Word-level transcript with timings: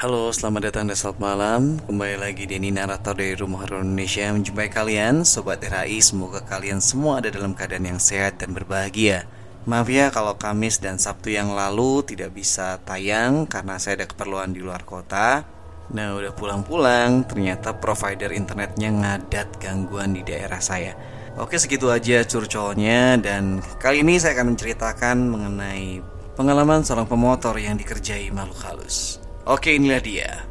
Halo, 0.00 0.32
selamat 0.32 0.72
datang 0.72 0.88
dan 0.88 0.96
selamat 0.96 1.20
malam. 1.20 1.76
Kembali 1.84 2.16
lagi 2.16 2.48
Denny 2.48 2.72
Narator 2.72 3.12
dari 3.12 3.36
Rumah 3.36 3.68
Horor 3.68 3.84
Indonesia. 3.84 4.32
Menjumpai 4.32 4.72
kalian, 4.72 5.28
Sobat 5.28 5.60
RHI 5.60 6.00
Semoga 6.00 6.40
kalian 6.40 6.80
semua 6.80 7.20
ada 7.20 7.28
dalam 7.28 7.52
keadaan 7.52 7.84
yang 7.84 8.00
sehat 8.00 8.40
dan 8.40 8.56
berbahagia. 8.56 9.28
Maaf 9.68 9.92
ya 9.92 10.08
kalau 10.08 10.40
Kamis 10.40 10.80
dan 10.80 10.96
Sabtu 10.96 11.36
yang 11.36 11.52
lalu 11.52 12.00
tidak 12.08 12.32
bisa 12.32 12.80
tayang 12.80 13.44
Karena 13.44 13.76
saya 13.76 14.00
ada 14.00 14.08
keperluan 14.08 14.56
di 14.56 14.64
luar 14.64 14.88
kota. 14.88 15.44
Nah 15.92 16.16
udah 16.16 16.32
pulang-pulang 16.32 17.28
Ternyata 17.28 17.76
provider 17.76 18.32
internetnya 18.32 18.88
ngadat 18.88 19.60
gangguan 19.60 20.16
di 20.16 20.24
daerah 20.24 20.64
saya. 20.64 20.96
Oke 21.36 21.60
segitu 21.60 21.92
aja 21.92 22.24
curcolnya 22.24 23.20
Dan 23.20 23.60
kali 23.76 24.00
ini 24.00 24.16
saya 24.16 24.32
akan 24.32 24.56
menceritakan 24.56 25.16
mengenai 25.28 26.00
Pengalaman 26.40 26.88
seorang 26.88 27.04
pemotor 27.04 27.60
yang 27.60 27.76
dikerjai 27.76 28.32
makhluk 28.32 28.64
halus 28.64 29.19
Oke 29.48 29.72
inilah 29.72 30.04
dia. 30.04 30.44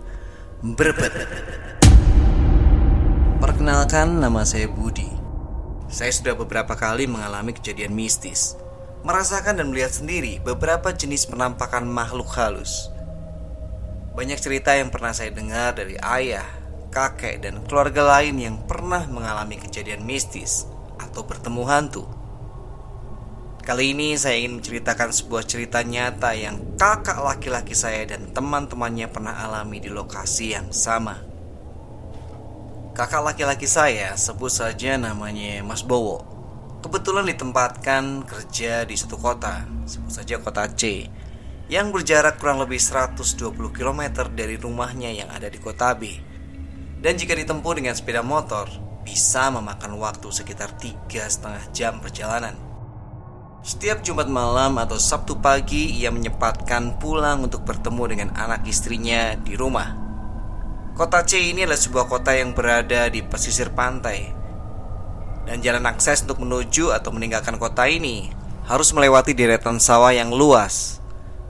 Berbet. 0.66 1.14
Perkenalkan 3.38 4.18
nama 4.18 4.42
saya 4.42 4.66
Budi. 4.66 5.06
Saya 5.94 6.10
sudah 6.10 6.34
beberapa 6.34 6.74
kali 6.74 7.06
mengalami 7.06 7.54
kejadian 7.54 7.94
mistis. 7.94 8.58
Merasakan 9.06 9.62
dan 9.62 9.70
melihat 9.70 9.94
sendiri 9.94 10.42
beberapa 10.42 10.90
jenis 10.90 11.30
penampakan 11.30 11.86
makhluk 11.86 12.34
halus. 12.34 12.90
Banyak 14.18 14.42
cerita 14.42 14.74
yang 14.74 14.90
pernah 14.90 15.14
saya 15.14 15.30
dengar 15.38 15.78
dari 15.78 15.94
ayah, 16.02 16.50
kakek, 16.90 17.46
dan 17.46 17.62
keluarga 17.70 18.18
lain 18.18 18.42
yang 18.42 18.58
pernah 18.66 19.06
mengalami 19.06 19.62
kejadian 19.62 20.02
mistis 20.02 20.66
Atau 20.98 21.24
bertemu 21.30 21.64
hantu 21.70 22.19
Kali 23.60 23.92
ini 23.92 24.16
saya 24.16 24.40
ingin 24.40 24.64
menceritakan 24.64 25.12
sebuah 25.12 25.44
cerita 25.44 25.84
nyata 25.84 26.32
yang 26.32 26.80
kakak 26.80 27.20
laki-laki 27.20 27.76
saya 27.76 28.08
dan 28.08 28.32
teman-temannya 28.32 29.12
pernah 29.12 29.36
alami 29.36 29.84
di 29.84 29.92
lokasi 29.92 30.56
yang 30.56 30.72
sama. 30.72 31.20
Kakak 32.96 33.20
laki-laki 33.20 33.68
saya 33.68 34.16
sebut 34.16 34.52
saja 34.52 34.96
namanya 34.96 35.60
Mas 35.64 35.84
Bowo. 35.84 36.24
Kebetulan 36.80 37.28
ditempatkan 37.28 38.24
kerja 38.24 38.88
di 38.88 38.96
suatu 38.96 39.20
kota, 39.20 39.68
sebut 39.84 40.12
saja 40.16 40.40
kota 40.40 40.64
C, 40.72 41.12
yang 41.68 41.92
berjarak 41.92 42.40
kurang 42.40 42.64
lebih 42.64 42.80
120 42.80 43.36
km 43.76 44.24
dari 44.32 44.56
rumahnya 44.56 45.12
yang 45.12 45.30
ada 45.36 45.52
di 45.52 45.60
kota 45.60 45.92
B. 46.00 46.08
Dan 47.00 47.20
jika 47.20 47.36
ditempuh 47.36 47.76
dengan 47.76 47.92
sepeda 47.92 48.24
motor, 48.24 48.72
bisa 49.04 49.52
memakan 49.52 50.00
waktu 50.00 50.32
sekitar 50.32 50.76
tiga 50.80 51.28
setengah 51.28 51.64
jam 51.76 52.00
perjalanan. 52.00 52.69
Setiap 53.60 54.00
Jumat 54.08 54.32
malam 54.32 54.80
atau 54.80 54.96
Sabtu 54.96 55.36
pagi 55.36 55.92
ia 56.00 56.08
menyempatkan 56.16 56.96
pulang 56.96 57.44
untuk 57.44 57.68
bertemu 57.68 58.04
dengan 58.08 58.30
anak 58.40 58.64
istrinya 58.64 59.36
di 59.36 59.60
rumah. 59.60 60.00
Kota 60.96 61.28
C 61.28 61.52
ini 61.52 61.68
adalah 61.68 61.80
sebuah 61.80 62.08
kota 62.08 62.32
yang 62.32 62.56
berada 62.56 63.12
di 63.12 63.20
pesisir 63.20 63.76
pantai. 63.76 64.32
Dan 65.44 65.60
jalan 65.60 65.84
akses 65.92 66.24
untuk 66.24 66.40
menuju 66.40 66.96
atau 66.96 67.12
meninggalkan 67.12 67.60
kota 67.60 67.84
ini 67.92 68.32
harus 68.64 68.96
melewati 68.96 69.36
deretan 69.36 69.76
sawah 69.76 70.16
yang 70.16 70.32
luas. 70.32 71.04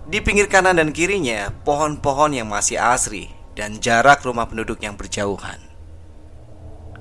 Di 0.10 0.18
pinggir 0.18 0.50
kanan 0.50 0.82
dan 0.82 0.90
kirinya 0.90 1.54
pohon-pohon 1.62 2.34
yang 2.34 2.50
masih 2.50 2.82
asri 2.82 3.30
dan 3.54 3.78
jarak 3.78 4.26
rumah 4.26 4.50
penduduk 4.50 4.82
yang 4.82 4.98
berjauhan. 4.98 5.62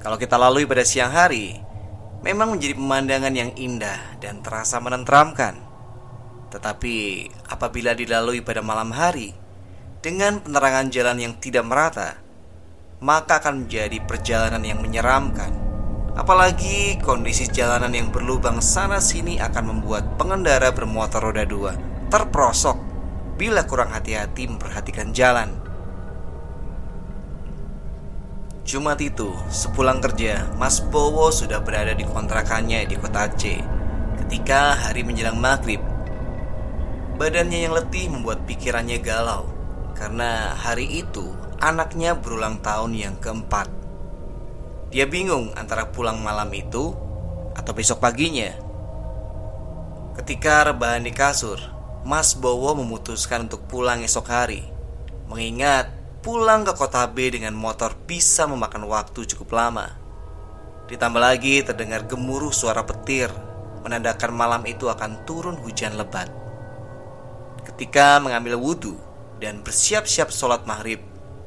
Kalau 0.05 0.21
kita 0.21 0.37
lalui 0.37 0.69
pada 0.69 0.85
siang 0.85 1.11
hari, 1.11 1.65
memang 2.23 2.57
menjadi 2.57 2.75
pemandangan 2.75 3.35
yang 3.35 3.51
indah 3.55 4.19
dan 4.19 4.43
terasa 4.43 4.83
menenteramkan. 4.83 5.59
Tetapi 6.49 7.29
apabila 7.53 7.93
dilalui 7.93 8.41
pada 8.41 8.65
malam 8.65 8.91
hari 8.91 9.37
dengan 10.01 10.41
penerangan 10.41 10.89
jalan 10.89 11.19
yang 11.21 11.35
tidak 11.39 11.69
merata, 11.69 12.17
maka 13.05 13.39
akan 13.39 13.67
menjadi 13.67 14.03
perjalanan 14.03 14.65
yang 14.65 14.81
menyeramkan. 14.83 15.55
Apalagi 16.19 16.99
kondisi 16.99 17.47
jalanan 17.47 17.95
yang 17.95 18.11
berlubang 18.11 18.59
sana 18.59 18.99
sini 18.99 19.39
akan 19.39 19.65
membuat 19.71 20.19
pengendara 20.19 20.75
bermotor 20.75 21.31
roda 21.31 21.47
dua 21.47 21.79
terperosok 22.11 22.75
bila 23.39 23.63
kurang 23.69 23.95
hati-hati 23.95 24.51
memperhatikan 24.51 25.15
jalan. 25.15 25.68
Jumat 28.69 29.01
itu, 29.01 29.33
sepulang 29.49 29.97
kerja, 30.05 30.45
Mas 30.61 30.85
Bowo 30.85 31.33
sudah 31.33 31.65
berada 31.65 31.97
di 31.97 32.05
kontrakannya 32.05 32.85
di 32.85 33.01
kota 33.01 33.25
C. 33.33 33.57
Ketika 34.21 34.77
hari 34.77 35.01
menjelang 35.01 35.41
maghrib, 35.41 35.81
badannya 37.17 37.65
yang 37.65 37.73
letih 37.73 38.13
membuat 38.13 38.45
pikirannya 38.45 39.01
galau 39.01 39.49
karena 39.97 40.53
hari 40.53 41.01
itu 41.01 41.33
anaknya 41.65 42.13
berulang 42.13 42.61
tahun 42.61 42.93
yang 42.93 43.17
keempat. 43.17 43.73
Dia 44.93 45.09
bingung 45.09 45.57
antara 45.57 45.89
pulang 45.89 46.21
malam 46.21 46.53
itu 46.53 46.93
atau 47.57 47.73
besok 47.73 48.05
paginya. 48.05 48.53
Ketika 50.13 50.69
rebahan 50.69 51.09
di 51.09 51.13
kasur, 51.17 51.57
Mas 52.05 52.37
Bowo 52.37 52.77
memutuskan 52.77 53.49
untuk 53.49 53.65
pulang 53.65 54.05
esok 54.05 54.29
hari, 54.29 54.61
mengingat 55.25 55.98
pulang 56.19 56.67
ke 56.67 56.75
kota 56.75 57.07
B 57.07 57.31
dengan 57.31 57.55
motor 57.55 57.95
bisa 57.95 58.43
memakan 58.51 58.91
waktu 58.91 59.23
cukup 59.23 59.55
lama. 59.55 59.95
Ditambah 60.91 61.21
lagi 61.23 61.63
terdengar 61.63 62.11
gemuruh 62.11 62.51
suara 62.51 62.83
petir, 62.83 63.31
menandakan 63.87 64.35
malam 64.35 64.63
itu 64.67 64.91
akan 64.91 65.23
turun 65.23 65.55
hujan 65.63 65.95
lebat. 65.95 66.27
Ketika 67.63 68.19
mengambil 68.19 68.59
wudhu 68.59 68.99
dan 69.39 69.63
bersiap-siap 69.63 70.35
sholat 70.35 70.67
maghrib, 70.67 70.99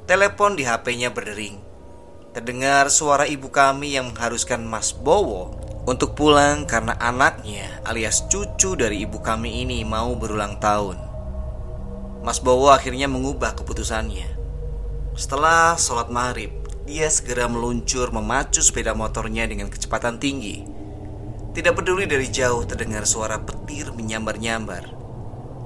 telepon 0.08 0.56
di 0.56 0.64
HP-nya 0.64 1.12
berdering. 1.12 1.60
Terdengar 2.32 2.88
suara 2.88 3.28
ibu 3.28 3.52
kami 3.52 4.00
yang 4.00 4.16
mengharuskan 4.16 4.64
Mas 4.64 4.96
Bowo 4.96 5.52
untuk 5.84 6.16
pulang 6.16 6.64
karena 6.64 6.96
anaknya 6.96 7.84
alias 7.84 8.24
cucu 8.32 8.80
dari 8.80 9.04
ibu 9.04 9.20
kami 9.20 9.68
ini 9.68 9.84
mau 9.84 10.16
berulang 10.16 10.56
tahun. 10.64 10.96
Mas 12.24 12.40
Bowo 12.40 12.72
akhirnya 12.72 13.12
mengubah 13.12 13.52
keputusannya 13.60 14.31
setelah 15.16 15.76
sholat 15.76 16.08
maghrib, 16.08 16.52
dia 16.88 17.08
segera 17.12 17.46
meluncur 17.48 18.12
memacu 18.16 18.64
sepeda 18.64 18.96
motornya 18.96 19.48
dengan 19.48 19.68
kecepatan 19.68 20.18
tinggi. 20.18 20.64
Tidak 21.52 21.76
peduli 21.76 22.08
dari 22.08 22.32
jauh 22.32 22.64
terdengar 22.64 23.04
suara 23.04 23.44
petir 23.44 23.92
menyambar-nyambar. 23.92 25.00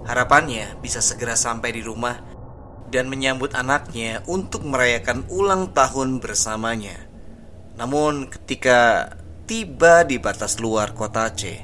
Harapannya 0.05 0.77
bisa 0.81 1.01
segera 1.01 1.37
sampai 1.37 1.73
di 1.73 1.81
rumah 1.85 2.17
dan 2.89 3.09
menyambut 3.09 3.53
anaknya 3.57 4.21
untuk 4.29 4.65
merayakan 4.65 5.25
ulang 5.29 5.73
tahun 5.73 6.21
bersamanya. 6.21 7.05
Namun 7.77 8.29
ketika 8.29 9.13
tiba 9.45 10.05
di 10.05 10.17
batas 10.17 10.57
luar 10.57 10.93
kota 10.97 11.29
C, 11.33 11.61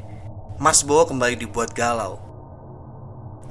Mas 0.61 0.85
Bowo 0.85 1.09
kembali 1.09 1.37
dibuat 1.37 1.73
galau 1.73 2.30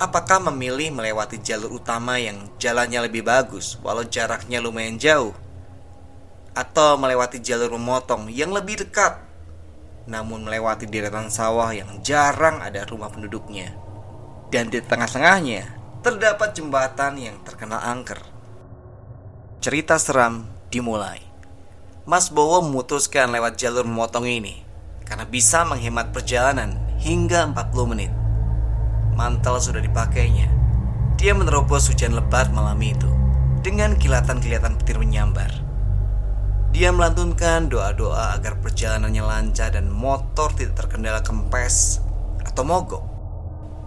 Apakah 0.01 0.41
memilih 0.49 0.97
melewati 0.97 1.37
jalur 1.45 1.77
utama 1.77 2.17
yang 2.17 2.49
jalannya 2.57 3.05
lebih 3.05 3.21
bagus 3.21 3.77
walau 3.85 4.01
jaraknya 4.01 4.57
lumayan 4.57 4.97
jauh? 4.97 5.37
Atau 6.57 6.97
melewati 6.97 7.37
jalur 7.45 7.77
memotong 7.77 8.33
yang 8.33 8.49
lebih 8.49 8.81
dekat 8.81 9.29
namun 10.09 10.43
melewati 10.43 10.89
deretan 10.89 11.29
sawah 11.29 11.71
yang 11.77 12.01
jarang 12.01 12.65
ada 12.65 12.89
rumah 12.89 13.13
penduduknya? 13.13 13.77
Dan 14.49 14.73
di 14.73 14.81
tengah-tengahnya 14.81 15.69
terdapat 16.01 16.57
jembatan 16.57 17.21
yang 17.21 17.37
terkenal 17.45 17.85
angker. 17.85 18.19
Cerita 19.61 20.01
seram 20.01 20.49
dimulai. 20.73 21.21
Mas 22.09 22.33
Bowo 22.33 22.65
memutuskan 22.65 23.29
lewat 23.31 23.61
jalur 23.61 23.85
memotong 23.85 24.25
ini 24.25 24.65
karena 25.05 25.29
bisa 25.29 25.63
menghemat 25.69 26.11
perjalanan 26.11 26.81
hingga 26.97 27.45
40 27.53 27.93
menit. 27.93 28.20
Mantel 29.21 29.61
sudah 29.61 29.85
dipakainya. 29.85 30.49
Dia 31.21 31.37
menerobos 31.37 31.93
hujan 31.93 32.17
lebat 32.17 32.49
malam 32.57 32.81
itu 32.81 33.13
dengan 33.61 33.93
kilatan-kilatan 34.01 34.81
petir 34.81 34.97
menyambar. 34.97 35.53
Dia 36.73 36.89
melantunkan 36.89 37.69
doa-doa 37.69 38.33
agar 38.33 38.57
perjalanannya 38.65 39.21
lancar 39.21 39.77
dan 39.77 39.93
motor 39.93 40.57
tidak 40.57 40.81
terkendala 40.81 41.21
kempes 41.21 42.01
atau 42.49 42.65
mogok. 42.65 43.05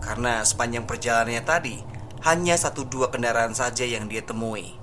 Karena 0.06 0.46
sepanjang 0.46 0.86
perjalanannya 0.86 1.42
tadi 1.42 1.82
hanya 2.30 2.54
satu 2.54 2.86
dua 2.86 3.10
kendaraan 3.10 3.58
saja 3.58 3.90
yang 3.90 4.06
dia 4.06 4.22
temui. 4.22 4.78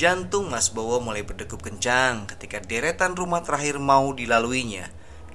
Jantung 0.00 0.48
Mas 0.48 0.72
Bowo 0.72 0.96
mulai 1.04 1.28
berdegup 1.28 1.60
kencang 1.60 2.24
ketika 2.24 2.56
deretan 2.64 3.12
rumah 3.12 3.44
terakhir 3.44 3.76
mau 3.76 4.16
dilaluinya 4.16 4.88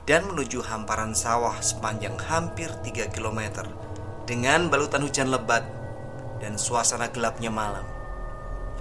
dan 0.05 0.29
menuju 0.29 0.61
hamparan 0.61 1.17
sawah 1.17 1.57
sepanjang 1.61 2.13
hampir 2.29 2.69
3 2.69 3.09
km 3.09 3.65
dengan 4.29 4.69
balutan 4.69 5.01
hujan 5.01 5.33
lebat 5.33 5.65
dan 6.37 6.61
suasana 6.61 7.09
gelapnya 7.09 7.49
malam. 7.49 7.85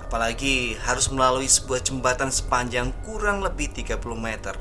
Apalagi 0.05 0.76
harus 0.85 1.09
melalui 1.09 1.49
sebuah 1.49 1.81
jembatan 1.81 2.29
sepanjang 2.29 2.93
kurang 3.09 3.41
lebih 3.41 3.73
30 3.73 3.99
meter 4.21 4.55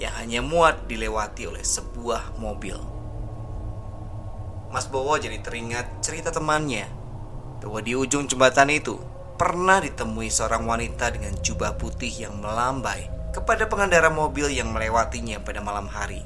yang 0.00 0.16
hanya 0.16 0.40
muat 0.40 0.88
dilewati 0.88 1.44
oleh 1.44 1.60
sebuah 1.60 2.40
mobil. 2.40 2.80
Mas 4.72 4.88
Bowo 4.88 5.20
jadi 5.20 5.36
teringat 5.44 6.00
cerita 6.00 6.32
temannya 6.32 6.88
bahwa 7.60 7.84
di 7.84 7.92
ujung 7.92 8.24
jembatan 8.24 8.72
itu 8.72 8.96
pernah 9.40 9.80
ditemui 9.80 10.28
seorang 10.28 10.68
wanita 10.68 11.16
dengan 11.16 11.32
jubah 11.40 11.80
putih 11.80 12.12
yang 12.12 12.36
melambai 12.44 13.08
kepada 13.32 13.64
pengendara 13.72 14.12
mobil 14.12 14.52
yang 14.52 14.68
melewatinya 14.68 15.40
pada 15.40 15.64
malam 15.64 15.88
hari. 15.88 16.20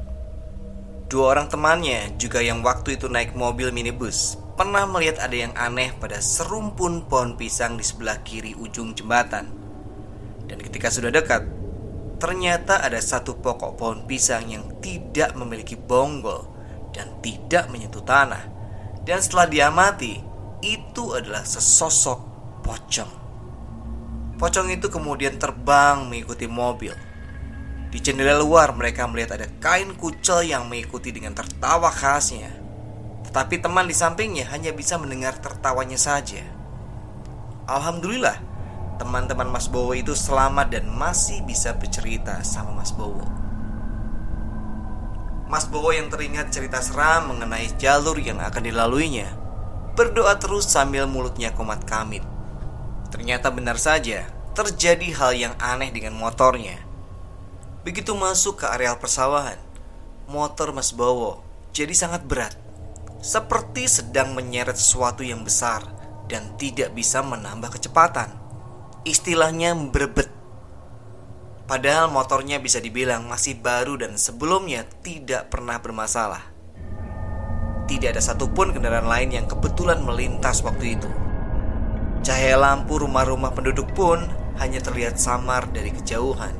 Dua 1.06 1.38
orang 1.38 1.46
temannya 1.46 2.18
juga 2.18 2.42
yang 2.42 2.58
waktu 2.66 2.98
itu 2.98 3.06
naik 3.06 3.38
mobil 3.38 3.70
minibus 3.70 4.34
pernah 4.58 4.82
melihat 4.90 5.22
ada 5.22 5.36
yang 5.46 5.54
aneh 5.54 5.94
pada 5.94 6.18
serumpun 6.18 7.06
pohon 7.06 7.38
pisang 7.38 7.78
di 7.78 7.86
sebelah 7.86 8.18
kiri 8.26 8.58
ujung 8.58 8.98
jembatan. 8.98 9.46
Dan 10.50 10.58
ketika 10.58 10.90
sudah 10.90 11.14
dekat, 11.14 11.46
ternyata 12.18 12.82
ada 12.82 12.98
satu 12.98 13.38
pokok 13.38 13.78
pohon 13.78 14.10
pisang 14.10 14.50
yang 14.50 14.82
tidak 14.82 15.38
memiliki 15.38 15.78
bonggol 15.78 16.50
dan 16.90 17.14
tidak 17.22 17.70
menyentuh 17.70 18.02
tanah. 18.02 18.42
Dan 19.06 19.22
setelah 19.22 19.46
diamati, 19.46 20.18
itu 20.66 21.14
adalah 21.14 21.46
sesosok 21.46 22.33
pocong. 22.64 23.12
Pocong 24.40 24.68
itu 24.72 24.88
kemudian 24.90 25.36
terbang 25.36 26.08
mengikuti 26.08 26.48
mobil. 26.48 26.96
Di 27.92 28.02
jendela 28.02 28.40
luar 28.42 28.74
mereka 28.74 29.06
melihat 29.06 29.38
ada 29.38 29.46
kain 29.62 29.94
kucel 29.94 30.42
yang 30.42 30.66
mengikuti 30.66 31.14
dengan 31.14 31.36
tertawa 31.36 31.92
khasnya. 31.94 32.50
Tetapi 33.30 33.62
teman 33.62 33.86
di 33.86 33.94
sampingnya 33.94 34.50
hanya 34.50 34.74
bisa 34.74 34.98
mendengar 34.98 35.38
tertawanya 35.38 35.94
saja. 35.94 36.42
Alhamdulillah, 37.70 38.42
teman-teman 38.98 39.46
Mas 39.46 39.70
Bowo 39.70 39.94
itu 39.94 40.12
selamat 40.18 40.74
dan 40.74 40.90
masih 40.90 41.46
bisa 41.46 41.70
bercerita 41.78 42.42
sama 42.42 42.74
Mas 42.74 42.90
Bowo. 42.90 43.22
Mas 45.46 45.70
Bowo 45.70 45.94
yang 45.94 46.10
teringat 46.10 46.50
cerita 46.50 46.82
seram 46.82 47.30
mengenai 47.30 47.70
jalur 47.78 48.18
yang 48.18 48.42
akan 48.42 48.62
dilaluinya, 48.66 49.30
berdoa 49.94 50.34
terus 50.42 50.66
sambil 50.66 51.06
mulutnya 51.06 51.54
komat 51.54 51.86
kamit. 51.86 52.33
Ternyata 53.14 53.54
benar 53.54 53.78
saja, 53.78 54.26
terjadi 54.58 55.14
hal 55.14 55.32
yang 55.38 55.54
aneh 55.62 55.94
dengan 55.94 56.18
motornya. 56.18 56.82
Begitu 57.86 58.10
masuk 58.10 58.58
ke 58.58 58.66
areal 58.66 58.98
persawahan, 58.98 59.62
motor 60.26 60.74
Mas 60.74 60.90
Bowo 60.90 61.46
jadi 61.70 61.94
sangat 61.94 62.26
berat. 62.26 62.58
Seperti 63.22 63.86
sedang 63.86 64.34
menyeret 64.34 64.74
sesuatu 64.74 65.22
yang 65.22 65.46
besar 65.46 65.86
dan 66.26 66.58
tidak 66.58 66.90
bisa 66.90 67.22
menambah 67.22 67.78
kecepatan. 67.78 68.34
Istilahnya 69.06 69.78
berbet. 69.94 70.30
Padahal 71.70 72.10
motornya 72.10 72.58
bisa 72.58 72.82
dibilang 72.82 73.30
masih 73.30 73.62
baru 73.62 73.94
dan 73.94 74.18
sebelumnya 74.18 74.90
tidak 75.06 75.54
pernah 75.54 75.78
bermasalah. 75.78 76.50
Tidak 77.86 78.10
ada 78.10 78.20
satupun 78.20 78.74
kendaraan 78.74 79.06
lain 79.06 79.30
yang 79.38 79.46
kebetulan 79.46 80.02
melintas 80.02 80.60
waktu 80.66 80.98
itu. 80.98 81.33
Cahaya 82.24 82.56
lampu 82.56 82.96
rumah-rumah 82.96 83.52
penduduk 83.52 83.92
pun 83.92 84.16
hanya 84.56 84.80
terlihat 84.80 85.20
samar 85.20 85.68
dari 85.68 85.92
kejauhan. 85.92 86.56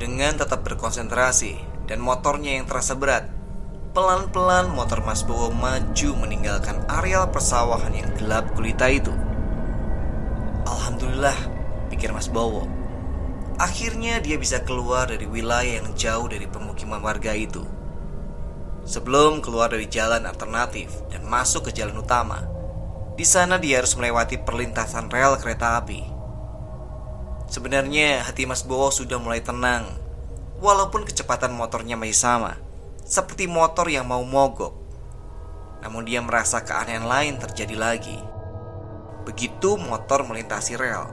Dengan 0.00 0.40
tetap 0.40 0.64
berkonsentrasi 0.64 1.84
dan 1.84 2.00
motornya 2.00 2.56
yang 2.56 2.64
terasa 2.64 2.96
berat, 2.96 3.28
pelan-pelan 3.92 4.72
motor 4.72 5.04
Mas 5.04 5.20
Bowo 5.20 5.52
maju 5.52 6.10
meninggalkan 6.24 6.88
areal 6.88 7.28
persawahan 7.28 7.92
yang 7.92 8.08
gelap 8.16 8.48
gulita 8.56 8.88
itu. 8.88 9.12
Alhamdulillah, 10.64 11.36
pikir 11.92 12.08
Mas 12.16 12.32
Bowo. 12.32 12.64
Akhirnya 13.60 14.24
dia 14.24 14.40
bisa 14.40 14.64
keluar 14.64 15.12
dari 15.12 15.28
wilayah 15.28 15.84
yang 15.84 15.92
jauh 15.92 16.32
dari 16.32 16.48
pemukiman 16.48 17.04
warga 17.04 17.36
itu. 17.36 17.60
Sebelum 18.88 19.44
keluar 19.44 19.68
dari 19.68 19.84
jalan 19.84 20.24
alternatif 20.24 20.88
dan 21.12 21.28
masuk 21.28 21.68
ke 21.68 21.76
jalan 21.76 22.00
utama, 22.00 22.53
di 23.14 23.22
sana 23.22 23.62
dia 23.62 23.78
harus 23.78 23.94
melewati 23.94 24.42
perlintasan 24.42 25.06
rel 25.06 25.38
kereta 25.38 25.78
api. 25.78 26.02
Sebenarnya 27.46 28.26
hati 28.26 28.42
Mas 28.42 28.66
Bowo 28.66 28.90
sudah 28.90 29.22
mulai 29.22 29.38
tenang, 29.38 29.86
walaupun 30.58 31.06
kecepatan 31.06 31.54
motornya 31.54 31.94
masih 31.94 32.18
sama, 32.18 32.58
seperti 33.06 33.46
motor 33.46 33.86
yang 33.86 34.10
mau 34.10 34.26
mogok. 34.26 34.74
Namun 35.86 36.02
dia 36.02 36.18
merasa 36.18 36.66
keanehan 36.66 37.06
lain 37.06 37.38
terjadi 37.38 37.76
lagi. 37.78 38.18
Begitu 39.22 39.78
motor 39.78 40.26
melintasi 40.26 40.74
rel, 40.74 41.06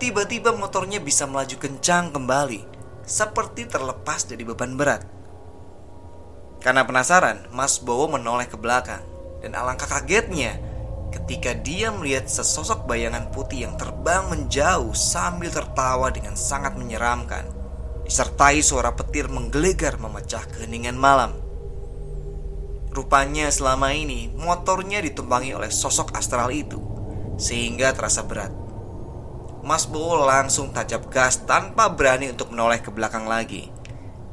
tiba-tiba 0.00 0.56
motornya 0.56 1.04
bisa 1.04 1.28
melaju 1.28 1.60
kencang 1.60 2.16
kembali, 2.16 2.64
seperti 3.04 3.68
terlepas 3.68 4.24
dari 4.24 4.40
beban 4.48 4.72
berat. 4.72 5.04
Karena 6.64 6.88
penasaran, 6.88 7.52
Mas 7.52 7.76
Bowo 7.76 8.08
menoleh 8.08 8.48
ke 8.48 8.56
belakang, 8.56 9.04
dan 9.44 9.52
alangkah 9.52 10.00
kagetnya 10.00 10.69
ketika 11.10 11.52
dia 11.58 11.90
melihat 11.90 12.30
sesosok 12.30 12.86
bayangan 12.86 13.28
putih 13.34 13.66
yang 13.66 13.74
terbang 13.74 14.26
menjauh 14.30 14.94
sambil 14.94 15.50
tertawa 15.50 16.10
dengan 16.14 16.38
sangat 16.38 16.78
menyeramkan, 16.78 17.46
disertai 18.06 18.62
suara 18.62 18.94
petir 18.94 19.26
menggelegar 19.30 19.98
memecah 19.98 20.42
keheningan 20.50 20.98
malam. 20.98 21.34
Rupanya 22.90 23.46
selama 23.54 23.94
ini 23.94 24.34
motornya 24.34 24.98
ditumpangi 24.98 25.54
oleh 25.54 25.70
sosok 25.70 26.14
astral 26.18 26.50
itu, 26.50 26.82
sehingga 27.38 27.94
terasa 27.94 28.26
berat. 28.26 28.50
Mas 29.62 29.86
Bowo 29.86 30.26
langsung 30.26 30.74
tajam 30.74 31.04
gas 31.06 31.46
tanpa 31.46 31.86
berani 31.92 32.32
untuk 32.32 32.50
menoleh 32.50 32.82
ke 32.82 32.90
belakang 32.90 33.28
lagi. 33.30 33.70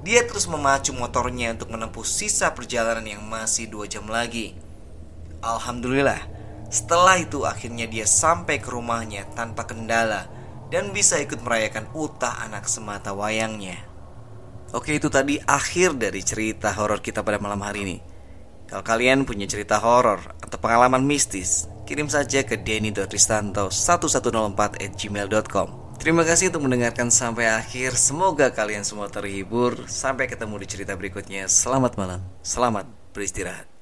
Dia 0.02 0.24
terus 0.24 0.48
memacu 0.48 0.96
motornya 0.96 1.52
untuk 1.52 1.70
menempuh 1.70 2.08
sisa 2.08 2.56
perjalanan 2.56 3.04
yang 3.04 3.22
masih 3.28 3.68
dua 3.68 3.86
jam 3.92 4.08
lagi. 4.08 4.56
Alhamdulillah, 5.44 6.37
setelah 6.68 7.16
itu 7.20 7.48
akhirnya 7.48 7.88
dia 7.88 8.04
sampai 8.04 8.60
ke 8.60 8.68
rumahnya 8.72 9.24
tanpa 9.36 9.68
kendala 9.68 10.28
dan 10.68 10.92
bisa 10.92 11.16
ikut 11.20 11.40
merayakan 11.44 11.88
utah 11.96 12.44
anak 12.44 12.68
semata 12.68 13.14
wayangnya. 13.16 13.78
Oke 14.76 15.00
itu 15.00 15.08
tadi 15.08 15.40
akhir 15.40 15.96
dari 15.96 16.20
cerita 16.24 16.76
horor 16.76 17.00
kita 17.00 17.24
pada 17.24 17.40
malam 17.40 17.64
hari 17.64 17.88
ini. 17.88 18.04
Kalau 18.68 18.84
kalian 18.84 19.24
punya 19.24 19.48
cerita 19.48 19.80
horor 19.80 20.20
atau 20.44 20.60
pengalaman 20.60 21.08
mistis, 21.08 21.72
kirim 21.88 22.12
saja 22.12 22.44
ke 22.44 22.60
denny.ristanto1104 22.60 24.60
at 24.84 24.92
gmail.com 25.00 25.88
Terima 25.98 26.22
kasih 26.22 26.54
untuk 26.54 26.70
mendengarkan 26.70 27.10
sampai 27.10 27.50
akhir. 27.50 27.98
Semoga 27.98 28.54
kalian 28.54 28.86
semua 28.86 29.10
terhibur. 29.10 29.90
Sampai 29.90 30.30
ketemu 30.30 30.62
di 30.62 30.68
cerita 30.70 30.94
berikutnya. 30.94 31.50
Selamat 31.50 31.98
malam. 31.98 32.22
Selamat 32.46 32.86
beristirahat. 33.18 33.77